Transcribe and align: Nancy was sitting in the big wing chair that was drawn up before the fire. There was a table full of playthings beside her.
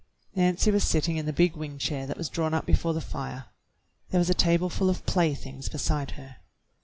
Nancy 0.33 0.71
was 0.71 0.83
sitting 0.83 1.17
in 1.17 1.27
the 1.27 1.31
big 1.31 1.55
wing 1.55 1.77
chair 1.77 2.07
that 2.07 2.17
was 2.17 2.27
drawn 2.27 2.55
up 2.55 2.65
before 2.65 2.91
the 2.95 3.01
fire. 3.01 3.45
There 4.09 4.17
was 4.17 4.31
a 4.31 4.33
table 4.33 4.67
full 4.67 4.89
of 4.89 5.05
playthings 5.05 5.69
beside 5.69 6.13
her. 6.17 6.37